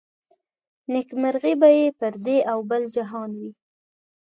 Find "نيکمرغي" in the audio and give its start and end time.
0.91-1.53